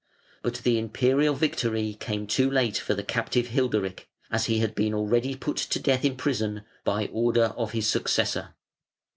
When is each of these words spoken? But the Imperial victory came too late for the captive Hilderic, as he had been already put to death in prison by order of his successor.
But 0.41 0.55
the 0.63 0.79
Imperial 0.79 1.35
victory 1.35 1.93
came 1.93 2.25
too 2.25 2.49
late 2.49 2.75
for 2.75 2.95
the 2.95 3.03
captive 3.03 3.49
Hilderic, 3.49 4.07
as 4.31 4.45
he 4.47 4.57
had 4.57 4.73
been 4.73 4.95
already 4.95 5.35
put 5.35 5.57
to 5.57 5.79
death 5.79 6.03
in 6.03 6.15
prison 6.17 6.63
by 6.83 7.05
order 7.13 7.53
of 7.55 7.73
his 7.73 7.85
successor. 7.85 8.55